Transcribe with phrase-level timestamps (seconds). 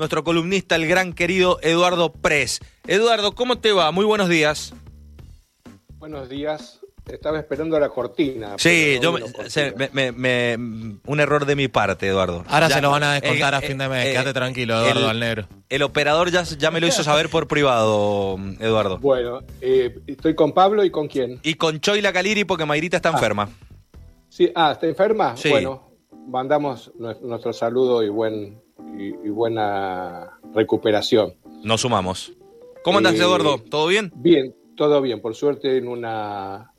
[0.00, 2.60] nuestro columnista, el gran querido Eduardo Pres.
[2.86, 3.92] Eduardo, ¿cómo te va?
[3.92, 4.72] Muy buenos días.
[5.98, 6.80] Buenos días.
[7.06, 8.54] Estaba esperando la cortina.
[8.56, 9.90] Sí, yo me- vino se- cortina.
[9.92, 12.44] me- me- me- un error de mi parte, Eduardo.
[12.48, 14.06] Ahora Ya- se lo van a descontar eh, a fin de mes.
[14.06, 15.48] eh, Quédate eh, tranquilo, Eduardo, el- al negro.
[15.68, 18.98] El operador ya, ya me lo hizo saber por privado, Eduardo.
[18.98, 21.40] Bueno, eh, estoy con Pablo y con quién.
[21.42, 23.50] Y con Choila Caliri porque Mayrita está enferma.
[24.30, 25.36] Sí, ah, ¿está enferma?
[25.36, 25.50] Sí.
[25.50, 25.90] Bueno,
[26.28, 28.60] mandamos nue- nuestro saludo y buen
[28.98, 31.34] y, y buena recuperación.
[31.62, 32.32] Nos sumamos.
[32.82, 33.58] ¿Cómo andas, Eh, Eduardo?
[33.58, 34.10] ¿Todo bien?
[34.14, 35.20] Bien, todo bien.
[35.20, 36.72] Por suerte en una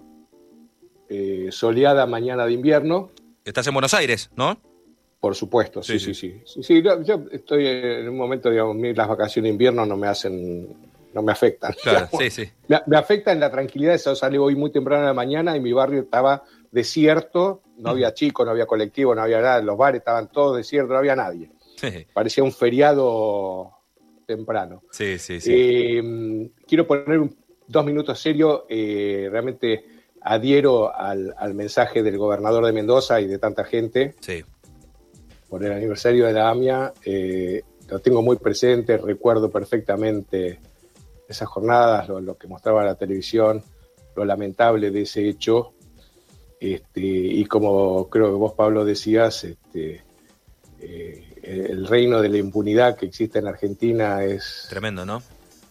[1.10, 3.12] eh, soleada mañana de invierno.
[3.46, 4.58] Estás en Buenos Aires, ¿no?
[5.20, 6.42] Por supuesto, sí, Sí, sí, sí.
[6.46, 10.08] sí, sí, yo, yo estoy en un momento, digamos, las vacaciones de invierno no me
[10.08, 10.68] hacen,
[11.14, 11.74] no me afectan.
[11.84, 12.20] Claro, digamos.
[12.34, 12.52] sí, sí.
[12.68, 15.60] Me, me afecta en la tranquilidad, eso salí hoy muy temprano en la mañana y
[15.60, 20.00] mi barrio estaba desierto, no había chicos, no había colectivo, no había nada, los bares
[20.00, 21.52] estaban todos desiertos, no había nadie.
[21.82, 23.72] Sí, Parecía un feriado
[24.26, 24.84] temprano.
[24.92, 25.42] sí, sí.
[25.42, 25.52] sí.
[25.54, 27.36] Eh, quiero poner un-
[27.68, 29.84] dos minutos serios, eh, realmente
[30.22, 34.44] adhiero al, al mensaje del gobernador de Mendoza y de tanta gente sí.
[35.50, 36.94] por el aniversario de la AMIA.
[37.06, 40.60] eh, lo tengo muy presente, recuerdo perfectamente
[41.28, 43.62] esas jornadas, lo, lo que mostraba la televisión,
[44.16, 45.74] lo lamentable de ese hecho.
[46.60, 50.02] Este, y como creo que vos, Pablo, decías, este,
[50.80, 54.68] eh, el reino de la impunidad que existe en Argentina es...
[54.70, 55.22] Tremendo, ¿no?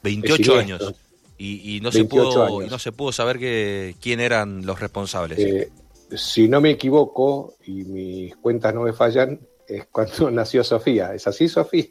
[0.03, 0.59] 28 siniestro.
[0.87, 0.95] años.
[1.39, 2.67] Y, y no se 28 pudo, años.
[2.67, 5.39] y no se pudo saber que, quién eran los responsables.
[5.39, 5.71] Eh,
[6.15, 11.15] si no me equivoco y mis cuentas no me fallan, es cuando nació Sofía.
[11.15, 11.87] ¿Es así, Sofía?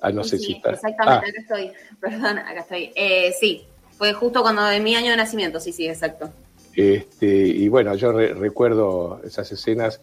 [0.00, 0.70] Ah, no Sí, sé sí, si está.
[0.70, 1.72] Exactamente, Ah, acá estoy.
[2.00, 2.92] Perdón, acá estoy.
[2.94, 3.64] Eh, sí,
[3.96, 6.30] fue justo cuando de mi año de nacimiento, sí, sí, exacto.
[6.74, 10.00] este, y bueno, yo re- recuerdo esas escenas,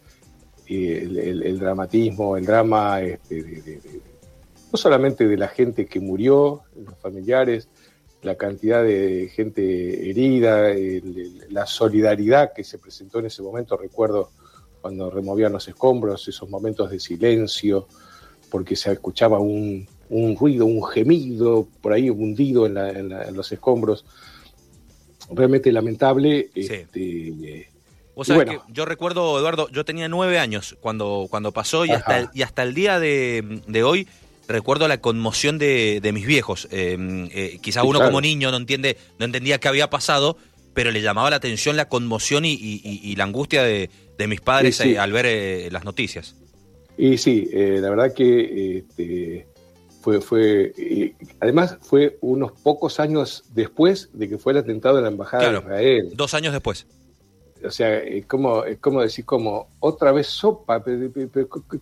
[0.68, 4.00] el, el- el dramatismo, el drama, este, de- de- de-
[4.72, 7.68] no solamente de la gente que murió, los familiares,
[8.22, 13.76] la cantidad de gente herida, el- la solidaridad que se presentó en ese momento.
[13.76, 14.30] Recuerdo
[14.80, 17.86] cuando removían los escombros, esos momentos de silencio,
[18.50, 23.24] porque se escuchaba un, un ruido, un gemido por ahí hundido en, la- en la-
[23.24, 24.04] en los escombros.
[25.30, 26.50] Realmente lamentable.
[26.54, 26.60] Sí.
[26.60, 27.68] Este,
[28.24, 28.64] Sabés bueno.
[28.66, 31.98] que yo recuerdo, Eduardo, yo tenía nueve años cuando, cuando pasó y Ajá.
[31.98, 34.08] hasta, el, y hasta el día de, de hoy
[34.48, 36.68] recuerdo la conmoción de, de mis viejos.
[36.70, 36.96] Eh,
[37.32, 38.10] eh, quizás Sí, uno claro.
[38.12, 40.36] como niño no entiende, no entendía qué había pasado,
[40.72, 44.26] pero le llamaba la atención la conmoción y, y- y- y la angustia de, de
[44.28, 44.90] mis padres Sí, sí.
[44.94, 46.36] eh, al ver eh, las noticias.
[46.98, 49.46] Y sí, la verdad que este,
[50.00, 50.72] fue, fue
[51.40, 55.60] además fue unos pocos años después de que fue el atentado en la embajada Claro.
[55.60, 56.08] de Israel.
[56.14, 56.86] Dos años después.
[57.64, 60.82] O sea, es como, es como decir como otra vez sopa,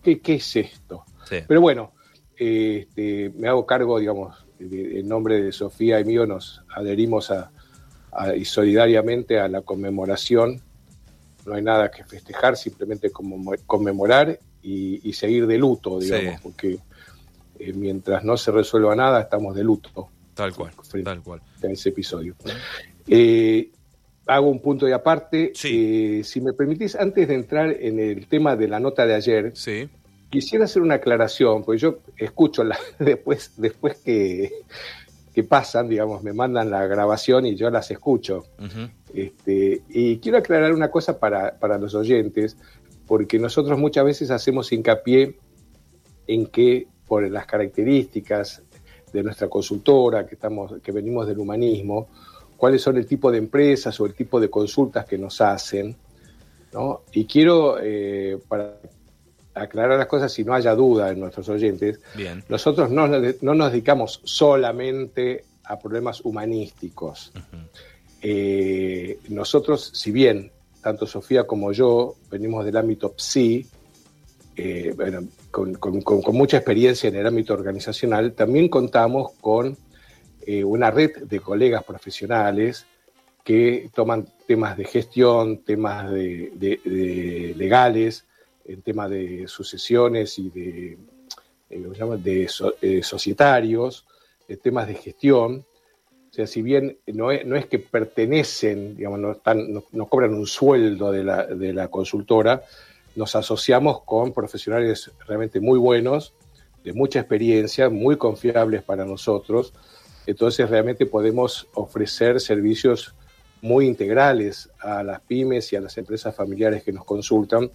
[0.02, 1.04] ¿qué, qué es esto?
[1.28, 1.36] Sí.
[1.46, 1.92] Pero bueno,
[2.38, 7.50] eh, este, me hago cargo, digamos, en nombre de Sofía y mío nos adherimos a,
[8.12, 10.60] a- y solidariamente a la conmemoración.
[11.44, 16.40] No hay nada que festejar, simplemente como conmemorar y, y seguir de luto, digamos, Sí.
[16.42, 16.78] porque
[17.58, 21.40] eh, mientras no se resuelva nada, estamos de luto Tal cual, Frente tal cual.
[21.62, 22.34] a ese episodio.
[23.06, 23.70] Eh,
[24.26, 25.52] hago un punto de aparte.
[25.54, 26.18] Sí.
[26.20, 29.52] Eh, si me permitís, antes de entrar en el tema de la nota de ayer,
[29.54, 29.88] Sí.
[30.30, 34.52] quisiera hacer una aclaración, porque yo escucho la, después, después que,
[35.34, 38.44] que pasan, digamos, me mandan la grabación y yo las escucho.
[39.12, 42.56] Este, y quiero aclarar una cosa para, para los oyentes,
[43.06, 45.36] porque nosotros muchas veces hacemos hincapié
[46.26, 48.62] en que por las características
[49.12, 52.08] de nuestra consultora, que, estamos, que venimos del humanismo,
[52.56, 55.96] cuáles son el tipo de empresas o el tipo de consultas que nos hacen.
[56.72, 57.02] ¿no?
[57.12, 58.76] Y quiero, eh, para
[59.54, 62.42] aclarar las cosas, si no haya duda en nuestros oyentes, Bien.
[62.48, 67.32] nosotros no, no nos dedicamos solamente a problemas humanísticos.
[68.22, 70.50] Eh, nosotros, si bien
[70.82, 73.66] tanto Sofía como yo venimos del ámbito PSI,
[74.56, 75.20] eh, bueno,
[75.50, 79.76] con, con- con- con mucha experiencia en el ámbito organizacional, también contamos con
[80.46, 82.86] eh, una red de colegas profesionales
[83.42, 88.24] que toman temas de gestión, temas de, legales,
[88.64, 90.98] en temas de sucesiones y de,
[91.70, 92.48] eh, de
[92.80, 94.06] eh, societarios,
[94.62, 95.64] temas de gestión.
[96.30, 101.12] O sea, si bien no es, que pertenecen, digamos, no, están, no, cobran un sueldo
[101.12, 102.62] de la consultora,
[103.14, 106.34] nos asociamos con profesionales realmente muy buenos,
[106.82, 109.72] de mucha experiencia, muy confiables para nosotros.
[110.26, 113.14] Entonces realmente podemos ofrecer servicios
[113.62, 117.70] muy integrales a las pymes y a las empresas familiares que nos consultan,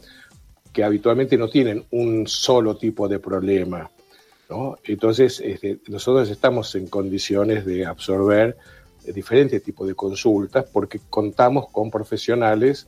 [0.72, 3.90] que habitualmente no tienen un solo tipo de problema.
[4.50, 4.78] ¿no?
[4.84, 8.58] Entonces, este, nosotros estamos en condiciones de absorber
[9.14, 12.88] diferentes tipos de consultas porque contamos con profesionales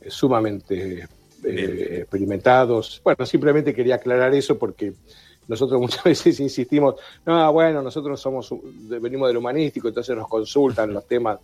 [0.00, 1.08] eh, sumamente
[1.44, 3.00] eh, experimentados.
[3.04, 4.94] Bueno, simplemente quería aclarar eso porque
[5.48, 8.54] nosotros muchas veces insistimos, no, bueno, nosotros somos
[9.00, 11.38] venimos del humanístico, entonces nos consultan los temas.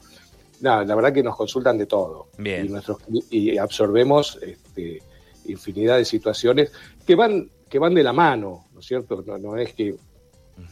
[0.60, 2.28] No, la verdad que nos consultan de todo.
[2.38, 2.98] Y, nuestros,
[3.30, 5.02] y absorbemos este,
[5.46, 6.72] infinidad de situaciones
[7.06, 9.24] que van, que van de la mano, ¿no es cierto?
[9.38, 9.96] No, es que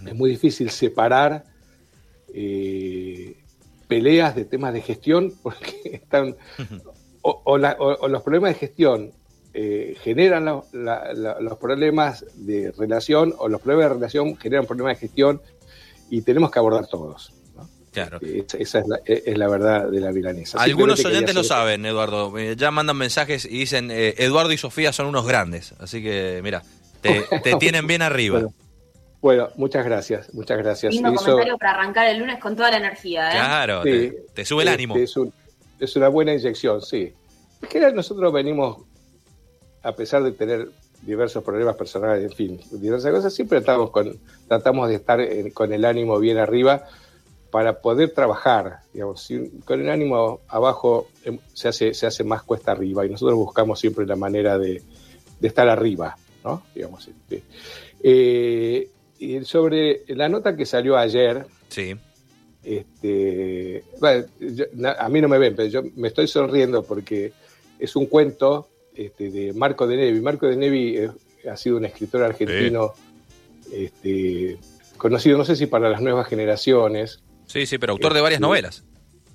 [0.05, 1.45] es muy difícil separar
[2.35, 3.37] eh,
[3.87, 6.37] peleas de temas de gestión porque están
[7.23, 9.13] o, los problemas de gestión
[9.55, 15.41] eh, generan los problemas de relación o los problemas de relación generan problemas de gestión
[16.11, 17.33] y tenemos que abordar todos.
[17.93, 18.21] Claro.
[18.23, 20.61] Esa es la, verdad de la milanesa.
[20.61, 22.37] Algunos oyentes lo saben, Eduardo.
[22.39, 25.75] Eh, ya mandan mensajes y dicen, eh, Eduardo y Sofía son unos grandes.
[25.81, 26.63] Así que, mira,
[27.01, 27.25] te,
[27.59, 28.43] tienen bien arriba.
[29.21, 29.49] Bueno.
[29.57, 30.95] muchas gracias, muchas gracias.
[30.95, 33.31] Lindo comentario para arrancar el lunes con toda la energía.
[33.31, 34.95] Claro, te, sube el ánimo.
[34.97, 35.15] Es,
[35.81, 37.13] es, una buena inyección, sí.
[37.61, 38.88] Es que nosotros venimos
[39.83, 40.69] a pesar de tener
[41.03, 45.21] diversos problemas personales, en fin, diversas cosas, siempre estamos con, tratamos de estar
[45.53, 46.87] con el ánimo bien arriba
[47.51, 48.81] para poder trabajar.
[48.93, 49.29] Digamos,
[49.65, 53.79] con el ánimo abajo em, se hace, se hace más cuesta arriba y nosotros buscamos
[53.81, 54.83] siempre la manera de,
[55.41, 56.63] estar arriba, ¿no?
[56.75, 57.45] Digamos, este.
[58.03, 58.89] eh,
[59.21, 61.97] y sobre la nota que salió ayer, sí.
[62.63, 63.83] este,
[64.99, 67.33] a mí no me ven, pero yo me estoy sonriendo porque
[67.79, 70.21] es un cuento este, de Marco de Nevi.
[70.21, 71.11] Marco de Nevi eh,
[71.49, 72.93] ha sido un escritor argentino
[73.73, 74.59] este,
[74.97, 77.23] conocido, no sé si para las nuevas generaciones.
[77.47, 78.85] Sí, sí, pero autor de varias este, novelas.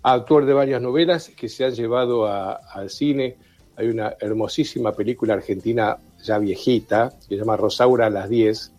[0.01, 3.37] Autor de varias novelas que se han llevado al cine.
[3.77, 8.71] Hay una hermosísima película argentina ya viejita, que se llama Rosaura a las 10,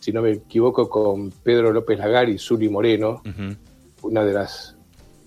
[0.00, 3.22] si no me equivoco, con Pedro López Lagar y Zuli Moreno,
[4.02, 4.76] una de las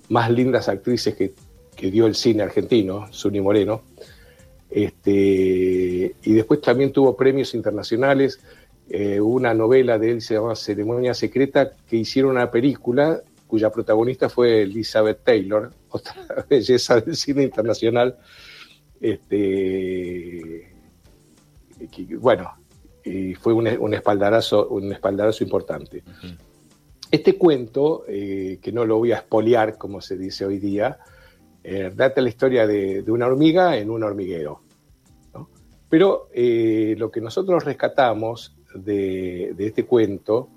[0.09, 1.33] más lindas actrices que,
[1.75, 3.81] que dio el cine argentino, Zuli Moreno.
[4.99, 8.39] Este, y después también tuvo premios internacionales.
[8.89, 14.29] Eh, una novela de él se llama Ceremonia Secreta, que hicieron una película cuya protagonista
[14.29, 18.17] fue Elizabeth Taylor, otra belleza del cine internacional.
[18.99, 20.69] Este,
[22.19, 22.53] bueno,
[23.05, 26.03] y fue un, espaldarazo, un espaldarazo importante.
[27.09, 30.99] Este cuento, eh, que no lo voy a espoliar, como se dice hoy día,
[31.63, 34.61] eh, data la historia de, una hormiga en un hormiguero.
[35.89, 40.49] Pero eh, lo que nosotros rescatamos de, este cuento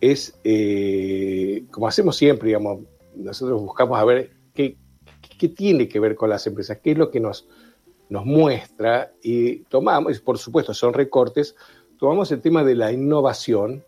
[0.00, 2.80] es, eh, como hacemos siempre, digamos,
[3.14, 4.76] nosotros buscamos a ver qué,
[5.56, 7.48] tiene que ver con las empresas, qué es lo que nos,
[8.10, 11.56] nos muestra y tomamos, por supuesto son recortes,
[11.98, 13.84] tomamos el tema de la innovación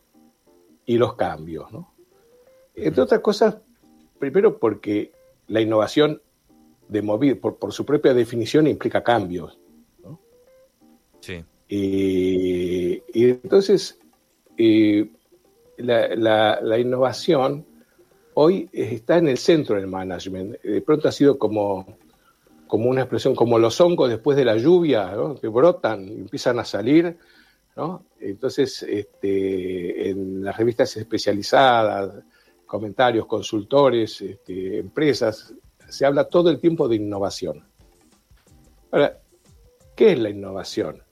[0.87, 1.67] y los cambios.
[2.75, 3.57] Entre otras cosas,
[4.19, 5.13] primero porque
[5.49, 6.23] la innovación
[6.89, 9.59] de mover, por, su propia definición, implica cambios.
[11.23, 11.43] Sí.
[11.69, 13.99] y entonces,
[14.59, 15.11] eh,
[15.79, 17.67] la, innovación
[18.35, 20.61] hoy está en el centro del management.
[20.63, 21.99] De pronto ha sido como,
[22.67, 26.65] como una expresión, como los hongos después de la lluvia, que brotan y empiezan a
[26.65, 27.17] salir.
[28.21, 32.23] Entonces, este, en las revistas especializadas,
[32.67, 35.55] comentarios, consultores, este, empresas,
[35.89, 37.65] se habla todo el tiempo de innovación.
[38.91, 39.19] Ahora,
[39.95, 41.03] ¿qué es la innovación?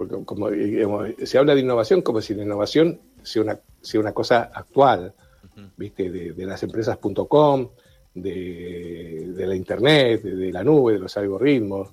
[0.00, 0.48] Porque como
[1.22, 5.12] se habla de innovación como si la innovación sea una, sea una cosa actual,
[5.76, 6.10] ¿viste?
[6.10, 7.68] De, las empresas.com,
[8.14, 11.90] de, de, la internet, de, la nube, de los algoritmos,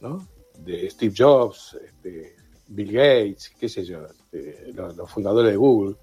[0.00, 0.26] ¿no?
[0.60, 2.36] De Steve Jobs, este,
[2.68, 5.96] Bill Gates, qué sé yo, este, los, fundadores de Google.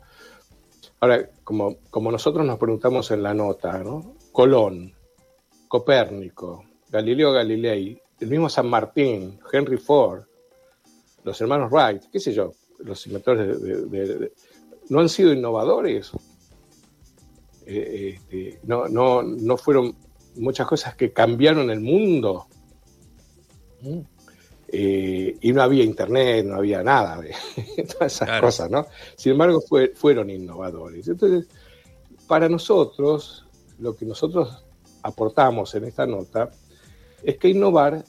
[1.00, 4.18] Ahora, como, como nosotros nos preguntamos en la nota, ¿no?
[4.32, 4.94] Colón,
[5.68, 10.26] Copérnico, Galileo Galilei, el mismo San Martín, Henry Ford,
[11.24, 14.32] los hermanos Wright, qué sé yo, los inventores de,
[14.90, 16.12] no han sido innovadores.
[17.66, 19.96] Eh, este, no, no, no fueron
[20.36, 22.48] muchas cosas que cambiaron el mundo.
[23.82, 24.00] ¿Mm?
[24.76, 27.36] Eh, y no había internet, no había nada de
[27.94, 28.88] todas esas cosas, ¿no?
[29.16, 29.62] Sin embargo,
[29.94, 31.08] fueron innovadores.
[31.08, 31.48] Entonces,
[32.28, 33.46] para nosotros,
[33.78, 34.66] lo que nosotros
[35.04, 36.50] aportamos en esta nota
[37.22, 38.04] es que innovar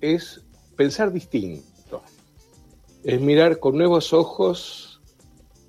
[0.00, 0.42] es
[0.76, 1.67] pensar distinto,
[3.08, 5.00] es mirar con nuevos ojos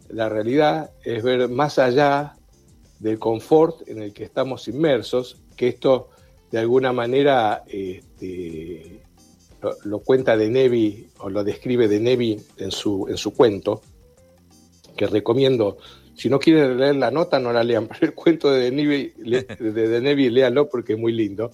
[0.09, 2.35] la realidad, es ver más allá
[2.99, 6.09] del confort en el que estamos inmersos, que esto
[6.51, 9.03] de alguna manera este,
[9.85, 13.83] lo, cuenta de Nevi o lo describe de Nevi en su, en su cuento,
[14.97, 15.77] que recomiendo.
[16.15, 20.01] Si no quieren leer la nota, no la lean, pero el cuento de Nevi, de,
[20.01, 21.51] Nevi léalo porque es muy lindo.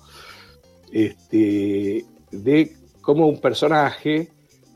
[0.91, 4.31] Este, de cómo un personaje,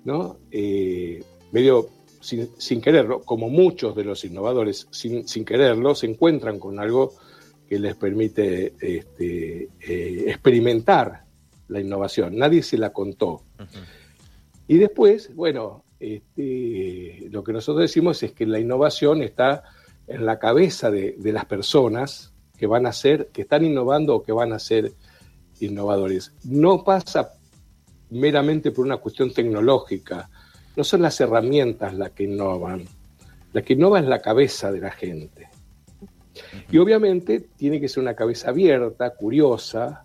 [0.09, 0.39] ¿no?
[0.49, 1.87] Eh, medio
[2.19, 7.13] sin, quererlo, como muchos de los innovadores, sin, sin, quererlo, se encuentran con algo
[7.67, 11.25] que les permite este, eh, experimentar
[11.67, 12.35] la innovación.
[12.35, 13.43] Nadie se la contó.
[14.67, 19.63] Y después, bueno, este, lo que nosotros decimos es que la innovación está
[20.07, 24.23] en la cabeza de, de, las personas que van a ser, que están innovando o
[24.23, 24.91] que van a ser
[25.59, 26.33] innovadores.
[26.43, 27.38] No pasa
[28.11, 30.29] meramente por una cuestión tecnológica,
[30.75, 32.85] no son las herramientas las que innovan,
[33.53, 35.49] la que innova es la cabeza de la gente.
[36.71, 40.03] Y obviamente tiene que ser una cabeza abierta, curiosa,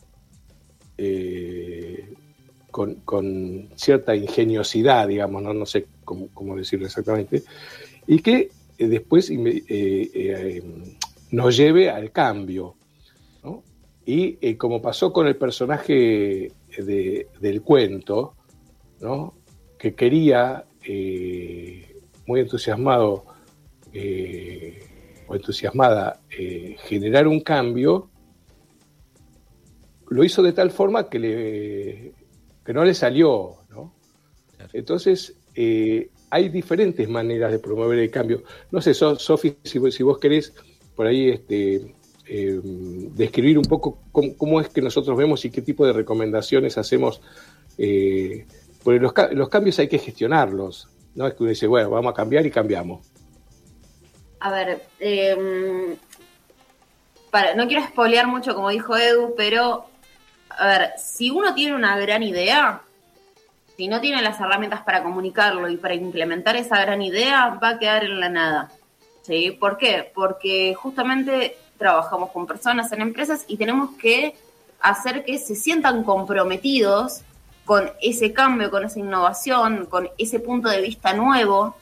[0.99, 2.13] eh,
[2.71, 7.45] con, cierta ingeniosidad, digamos, no, sé cómo, decirlo exactamente,
[8.07, 10.63] y que eh, después eh,
[11.31, 12.75] nos lleve al cambio.
[14.07, 18.35] Y como pasó con el personaje del cuento,
[19.01, 19.35] ¿no?
[19.79, 23.25] que quería, eh, muy entusiasmado
[23.93, 24.83] eh,
[25.27, 28.09] o entusiasmada, eh, generar un cambio,
[30.09, 32.13] lo hizo de tal forma que, le,
[32.65, 33.57] que no le salió.
[33.71, 33.95] ¿no?
[34.73, 35.37] Entonces,
[36.31, 38.43] hay diferentes maneras de promover el cambio.
[38.71, 40.55] No sé, Sofi, si, si, vos querés
[40.95, 41.95] por ahí este,
[42.27, 47.21] describir un poco cómo, es que nosotros vemos y qué tipo de recomendaciones hacemos
[48.85, 50.89] porque los, cambios hay que gestionarlos.
[51.15, 53.01] No es que uno dice, bueno, vamos a cambiar y cambiamos.
[54.41, 55.97] A ver, em,
[57.57, 59.87] no quiero espolear mucho como dijo Edu, pero
[60.51, 62.83] a ver, si uno tiene una gran idea,
[63.77, 67.79] si no tiene las herramientas para comunicarlo y para implementar esa gran idea, va a
[67.79, 68.71] quedar en la nada.
[69.23, 69.53] ¿Sí?
[69.53, 70.13] ¿Por qué?
[70.15, 74.35] Porque justamente trabajamos con personas en empresas y tenemos que
[74.81, 77.23] hacer que se sientan comprometidos
[77.65, 81.77] con ese cambio, con esa innovación, con ese punto de vista nuevo.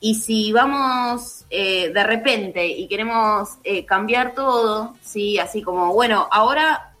[0.00, 5.38] Y si vamos eh, de repente y queremos eh, cambiar todo, ¿sí?
[5.38, 6.92] así como, bueno, ahora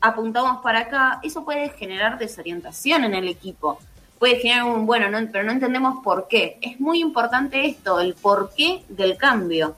[0.00, 3.78] apuntamos para acá, eso puede generar desorientación en el equipo.
[4.18, 6.58] Puede generar un, bueno, no, pero no entendemos por qué.
[6.60, 9.76] Es muy importante esto, el porqué del cambio.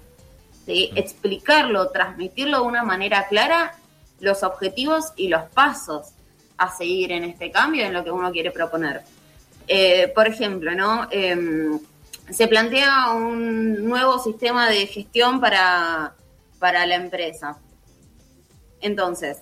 [0.67, 0.90] ¿Sí?
[0.95, 3.75] Explicarlo, transmitirlo de una manera clara,
[4.21, 6.12] los objetivos y los pasos
[6.57, 9.02] a seguir en este cambio, en lo que uno quiere proponer.
[9.67, 11.09] Eh, por ejemplo, ¿no?
[11.11, 11.79] Em,
[12.31, 16.14] se plantea un nuevo sistema de gestión para,
[16.59, 17.59] para la empresa.
[18.81, 19.38] Entonces,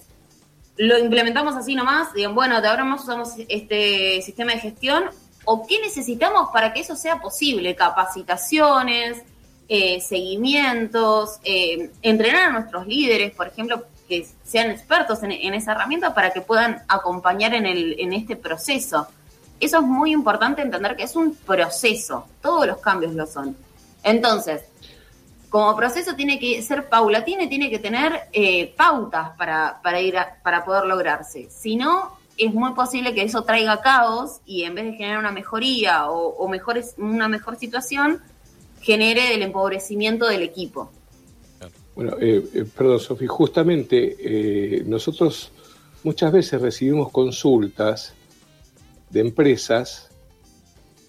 [0.76, 5.04] lo implementamos así nomás, digan, bueno, de ahora más usamos este sistema de gestión,
[5.44, 9.22] o qué necesitamos para que eso sea posible, capacitaciones,
[9.68, 16.14] eh, seguimientos, eh, entrenar a nuestros líderes, por ejemplo, que sean expertos en, esa herramienta
[16.14, 19.06] para que puedan acompañar en, el, en este proceso.
[19.60, 23.54] Eso es muy importante entender que es un proceso, todos los cambios lo son.
[24.02, 24.62] Entonces,
[25.50, 30.16] como proceso tiene que ser paulatino y tiene que tener eh, pautas para, para, ir
[30.42, 31.48] para poder lograrse.
[31.50, 35.32] Si no, es muy posible que eso traiga caos y en vez de generar una
[35.32, 38.22] mejoría o, o mejores, una mejor situación,
[38.80, 40.90] genere el empobrecimiento del equipo.
[41.98, 45.50] Bueno, eh, eh, perdón, Sofi, justamente eh, nosotros
[46.04, 48.14] muchas veces recibimos consultas
[49.10, 50.08] de empresas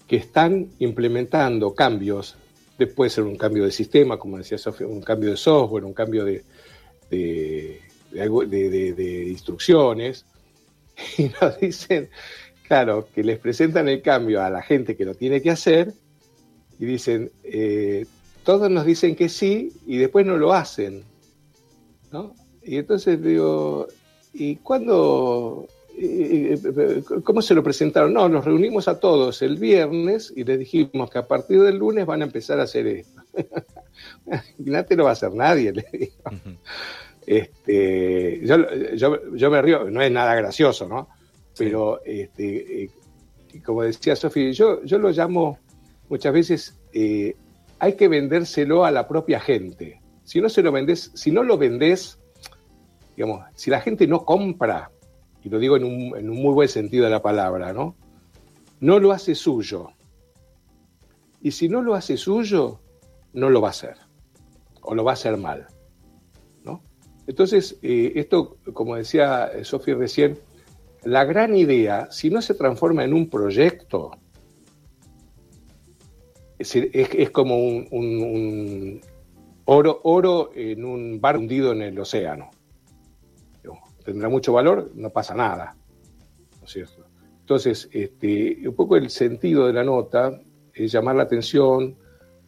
[0.08, 2.36] que están implementando cambios,
[2.96, 6.24] puede ser un cambio de sistema, como decía Sofía, un cambio de software, un cambio
[6.24, 6.42] de,
[7.10, 10.24] de, de, instrucciones,
[11.18, 12.10] y nos dicen,
[12.66, 15.92] claro, que les presentan el cambio a la gente que lo tiene que hacer
[16.80, 18.06] y dicen, eh,
[18.42, 21.04] todos nos dicen que sí y después no lo hacen.
[22.10, 22.34] ¿no?
[22.62, 23.86] Y entonces digo,
[24.32, 25.68] ¿y cuándo?
[27.22, 28.14] ¿Cómo se lo presentaron?
[28.14, 32.06] No, nos reunimos a todos el viernes y les dijimos que a partir del lunes
[32.06, 33.20] van a empezar a hacer esto.
[34.58, 36.14] no te lo va a hacer nadie, le digo.
[37.26, 38.40] este,
[38.96, 41.10] yo, me río, no es nada gracioso, ¿no?
[41.58, 42.90] Pero, este, eh,
[43.62, 45.58] como decía Sofía, yo, yo lo llamo
[46.10, 47.36] muchas veces eh,
[47.78, 50.02] hay que vendérselo a la propia gente.
[50.24, 52.18] Si no se lo vendes, si no lo vendes,
[53.16, 54.90] digamos, si la gente no compra,
[55.42, 57.96] y lo digo en un, muy buen sentido de la palabra, ¿no?
[58.80, 59.92] No lo hace suyo.
[61.40, 62.80] Y si no lo hace suyo,
[63.32, 63.96] no lo va a hacer.
[64.82, 65.66] O lo va a hacer mal.
[66.64, 66.82] ¿no?
[67.26, 70.38] Entonces, eh, esto, como decía Sofía recién,
[71.04, 74.12] la gran idea, si no se transforma en un proyecto,
[76.60, 79.00] es, como un,
[79.64, 82.50] oro, oro en un bar hundido en el océano.
[84.04, 85.76] Tendrá mucho valor, no pasa nada.
[86.58, 87.06] ¿No es cierto?
[87.40, 90.40] Entonces, este, un poco el sentido de la nota
[90.72, 91.96] es llamar la atención,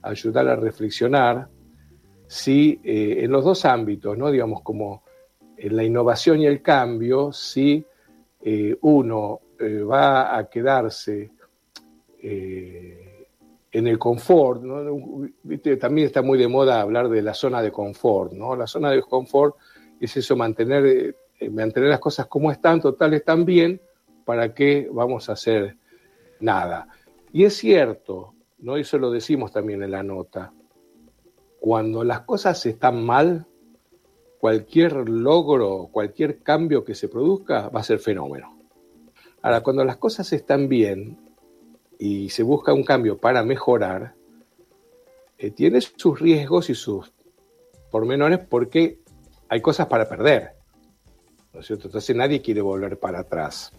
[0.00, 1.48] ayudar a reflexionar,
[2.26, 4.30] si eh, en los dos ámbitos, ¿no?
[4.30, 5.02] digamos, como
[5.56, 7.84] en la innovación y el cambio, si
[8.40, 11.30] eh, uno eh, va a quedarse
[13.72, 14.62] en el confort,
[15.80, 18.54] también está muy de moda hablar de la zona de confort, ¿no?
[18.54, 19.56] La zona de confort
[19.98, 21.16] es eso, mantener,
[21.50, 23.80] mantener las cosas como están, total, están bien,
[24.26, 25.76] ¿para qué vamos a hacer
[26.40, 26.86] nada?
[27.32, 28.76] Y es cierto, ¿no?
[28.76, 30.52] Eso lo decimos también en la nota.
[31.58, 33.46] Cuando las cosas están mal,
[34.38, 38.58] cualquier logro, cualquier cambio que se produzca va a ser fenómeno.
[39.40, 41.16] Ahora, cuando las cosas están bien
[42.04, 44.14] y se busca un cambio para mejorar,
[45.38, 47.12] eh, tiene sus riesgos y sus
[47.92, 48.98] pormenores porque
[49.48, 50.50] hay cosas para perder.
[51.52, 51.60] ¿no?
[51.60, 53.70] Entonces nadie quiere volver para atrás.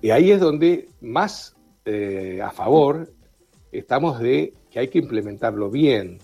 [0.00, 3.10] Y ahí es donde más eh, a favor
[3.72, 6.18] estamos de que hay que implementarlo bien,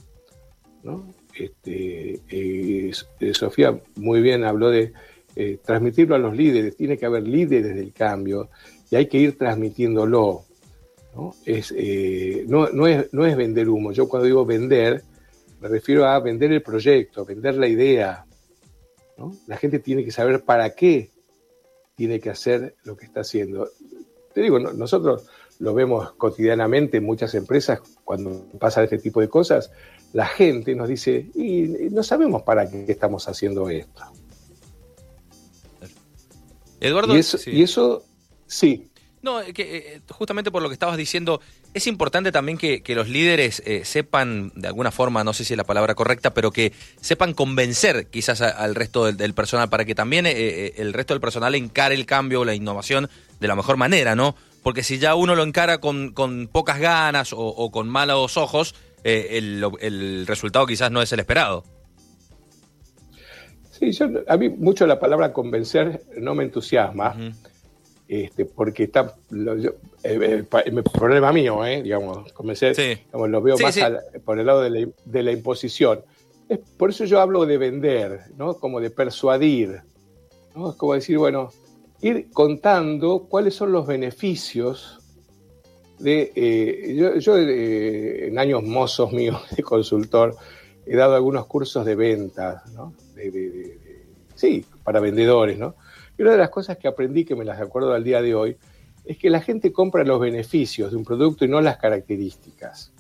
[1.35, 2.93] este, eh,
[3.33, 4.93] Sofía muy bien habló de
[5.65, 8.49] transmitirlo a los líderes, tiene que haber líderes del cambio
[8.93, 10.46] y hay que ir transmitiéndolo.
[11.17, 11.35] ¿No?
[11.45, 15.03] Es, eh, no, es, no es vender humo, yo cuando digo vender,
[15.61, 18.27] me refiero a vender el proyecto, vender la idea.
[19.47, 21.11] La gente tiene que saber para qué
[21.95, 23.71] tiene que hacer lo que está haciendo.
[24.35, 25.27] Te digo, nosotros
[25.59, 29.71] lo vemos cotidianamente en muchas empresas cuando pasa este tipo de cosas
[30.13, 34.03] la gente nos dice, y, no sabemos para qué estamos haciendo esto.
[36.81, 38.03] Eduardo, y eso,
[38.47, 38.91] sí.
[39.23, 41.41] No, que, eh, justamente por lo que estabas diciendo,
[41.75, 45.57] es importante también que, los líderes eh, sepan, de alguna forma, no sé si es
[45.57, 50.27] la palabra correcta, pero que sepan convencer quizás al resto del, personal para que también
[50.27, 53.09] eh, el resto del personal encare el cambio, la innovación
[53.41, 54.37] de la mejor manera, ¿no?
[54.63, 56.13] Porque si ya uno lo encara con,
[56.51, 58.75] pocas ganas o con malos ojos,
[59.09, 61.63] eh, el, resultado quizás no es el esperado.
[63.71, 67.15] Sí, a mí mucho la palabra convencer no me entusiasma,
[68.09, 69.71] este, porque está, eh,
[70.05, 73.79] eh, el, problema mío, digamos, convencer, lo veo más
[74.25, 76.03] por el lado de la, imposición.
[76.49, 78.55] Es, por eso yo hablo de vender, ¿no?
[78.55, 79.81] Como de persuadir,
[80.55, 80.71] ¿no?
[80.71, 81.51] Es como decir, bueno,
[82.01, 85.01] ir contando cuáles son los beneficios
[85.99, 90.37] de, eh, yo, eh, en años mozos míos de consultor
[90.85, 92.95] he dado algunos cursos de ventas, ¿no?
[94.37, 95.75] sí, para vendedores, ¿no?
[96.19, 98.57] Y una de las cosas que aprendí, que me las acuerdo al día de hoy,
[99.05, 102.93] es que la gente compra los beneficios de un producto y no las características.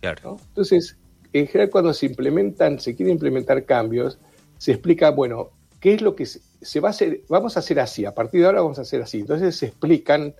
[0.00, 0.36] Claro.
[0.48, 0.96] Entonces,
[1.32, 4.18] en general cuando se implementan, se quieren implementar cambios,
[4.58, 8.04] se explica, bueno, qué es lo que se, va a hacer, vamos a hacer así,
[8.04, 9.20] a partir de ahora vamos a hacer así.
[9.20, 10.34] Entonces se explican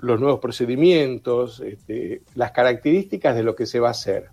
[0.00, 4.28] los nuevos procedimientos, este, las características de lo que se va a hacer.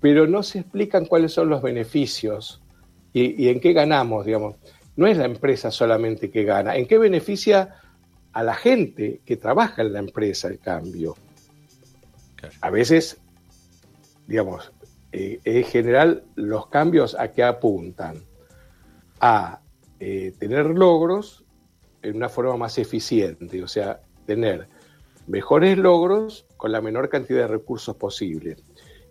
[0.00, 2.62] Pero no se explican cuáles son los beneficios
[3.12, 4.56] y, en qué ganamos, digamos.
[4.98, 7.76] No es la empresa solamente que gana, en qué beneficia
[8.32, 11.14] a la gente que trabaja en la empresa el cambio.
[12.60, 13.16] A veces,
[14.26, 14.72] digamos,
[15.12, 18.16] eh, en general los cambios a qué apuntan?
[19.20, 19.60] A
[20.00, 21.44] eh, tener logros
[22.02, 24.66] en una forma más eficiente, o sea, tener
[25.28, 28.56] mejores logros con la menor cantidad de recursos posible.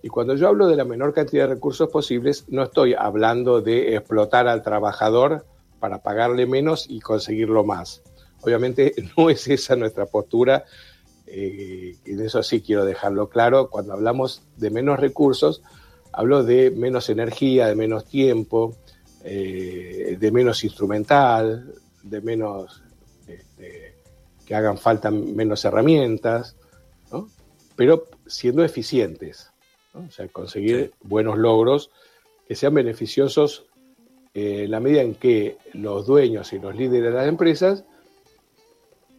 [0.03, 3.95] Y cuando yo hablo de la menor cantidad de recursos posibles, no estoy hablando de
[3.95, 5.45] explotar al trabajador
[5.79, 8.01] para pagarle menos y conseguirlo más.
[8.41, 10.65] Obviamente no es esa nuestra postura,
[11.25, 13.69] eh, de eso sí quiero dejarlo claro.
[13.69, 15.61] Cuando hablamos de menos recursos,
[16.13, 18.75] hablo de menos energía, de menos tiempo,
[19.23, 22.81] eh, de menos instrumental, de menos
[23.27, 23.95] este,
[24.45, 26.55] que hagan falta menos herramientas,
[27.75, 29.51] pero siendo eficientes,
[29.93, 31.91] o sea, conseguir buenos logros
[32.47, 33.66] que sean beneficiosos
[34.37, 37.83] eh, en la medida en que los dueños y los líderes de las empresas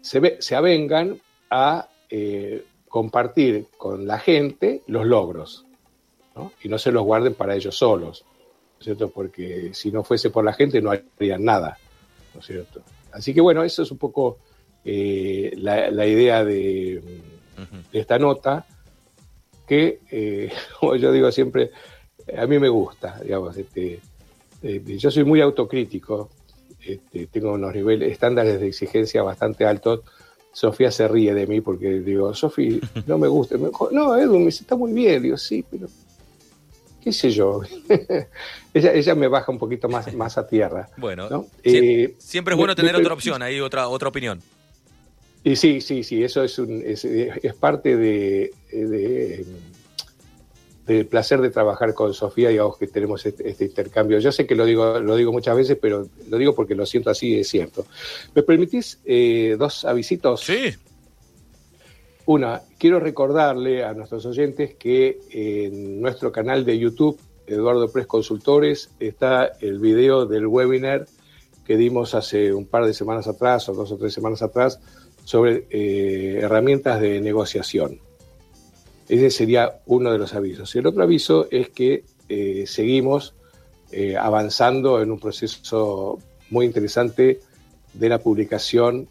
[0.00, 5.66] se, se avengan a eh, compartir con la gente los logros
[6.62, 8.24] y no se los guarden para ellos solos,
[8.78, 9.10] cierto?
[9.10, 11.76] Porque si no fuese por la gente no harían nada,
[12.32, 12.82] ¿no es cierto?
[13.10, 14.38] Así que bueno, eso es un poco
[14.84, 17.02] eh, la, idea de,
[17.92, 18.64] esta nota,
[19.66, 21.72] que, eh, como yo digo siempre,
[22.36, 23.98] a mí me gusta, digamos, este,
[24.62, 26.30] eh, yo soy muy autocrítico
[26.88, 30.00] este, tengo unos niveles, estándares de exigencia bastante altos.
[30.52, 33.56] Sofía se ríe de mí porque digo, Sofía, no me gusta.
[33.90, 35.22] no, Edu, me dice, está muy bien.
[35.22, 35.86] Digo, sí, pero
[37.02, 37.60] qué sé yo.
[38.74, 40.88] ella, ella me baja un poquito más, más a tierra.
[40.96, 44.40] Bueno, eh, siempre es bueno tener otra opción, ahí otra, otra opinión.
[45.44, 47.06] Y sí, sí, sí, eso es, un, es,
[47.60, 48.50] parte de,
[50.88, 54.18] del placer de trabajar con Sofía, digamos que tenemos este, este, intercambio.
[54.18, 57.10] Yo sé que lo digo, lo digo muchas veces, pero lo digo porque lo siento
[57.10, 57.84] así, es cierto.
[58.34, 60.40] ¿Me permitís eh, dos avisitos?
[60.40, 60.74] Sí.
[62.24, 68.90] Una, quiero recordarle a nuestros oyentes que en nuestro canal de YouTube, Eduardo Pres Consultores,
[68.98, 71.06] está el video del webinar
[71.66, 74.80] que dimos hace un par de semanas atrás o dos o tres semanas atrás
[75.24, 78.00] sobre eh, herramientas de negociación.
[79.08, 80.74] Ese sería uno de los avisos.
[80.74, 83.34] Y el otro aviso es que eh, seguimos
[83.90, 86.18] eh, avanzando en un proceso
[86.50, 87.40] muy interesante
[87.94, 89.08] de la publicación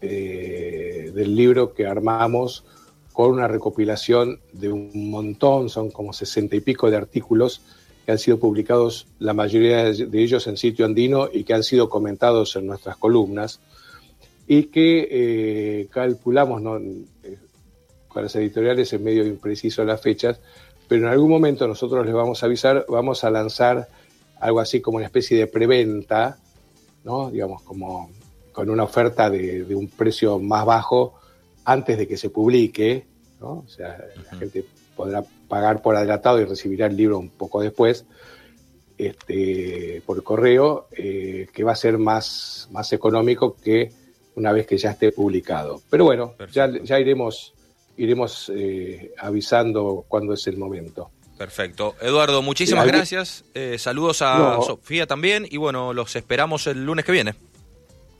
[0.00, 2.62] del libro que armamos
[3.14, 7.62] con una recopilación de un montón, son como sesenta y pico de artículos
[8.04, 11.88] que han sido publicados, la mayoría de ellos en sitio andino y que han sido
[11.88, 13.60] comentados en nuestras columnas
[14.46, 16.60] y que eh, calculamos.
[18.14, 20.40] Con las editoriales es medio impreciso las fechas,
[20.86, 23.88] pero en algún momento nosotros les vamos a avisar, vamos a lanzar
[24.38, 26.38] algo así como una especie de preventa,
[27.02, 27.30] ¿no?
[27.30, 28.10] digamos, como
[28.52, 31.14] con una oferta de, un precio más bajo
[31.64, 33.04] antes de que se publique,
[33.40, 33.64] ¿no?
[33.66, 33.98] o sea,
[34.30, 38.06] la gente podrá pagar por adelantado y recibirá el libro un poco después,
[38.96, 43.90] este, por correo, eh, que va a ser más, más económico que
[44.36, 45.82] una vez que ya esté publicado.
[45.90, 47.54] Pero bueno, ya, ya iremos,
[47.96, 51.10] iremos eh, avisando cuando es el momento.
[51.36, 51.94] Perfecto.
[52.00, 53.44] Eduardo, muchísimas gracias.
[53.54, 57.34] Eh, saludos a Sofía también y bueno, los esperamos el lunes que viene.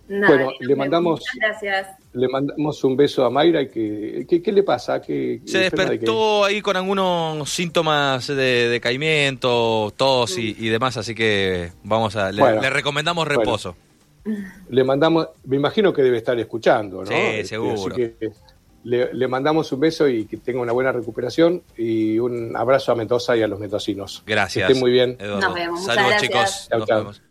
[0.09, 1.89] bueno, le mandamos, gracias.
[2.13, 3.63] le mandamos un beso a Mayra.
[3.63, 5.01] Y que, ¿qué, le pasa?
[5.03, 12.33] Se despertó ahí con algunos síntomas de decaimiento, tos y, demás, así que vamos a
[12.33, 13.77] le, recomendamos reposo.
[14.71, 17.07] Le mandamos, me imagino que debe estar escuchando, ¿no?
[17.07, 17.95] Sí, este, seguro.
[18.85, 23.37] Le, mandamos un beso y que tenga una buena recuperación y un abrazo a Mendoza
[23.37, 24.23] y a los mendocinos.
[24.27, 24.67] Gracias.
[24.67, 25.17] Que estén muy bien.
[25.19, 25.85] Nos vemos.
[25.85, 26.69] Saludos, chicos.
[26.71, 27.23] Nos vemos.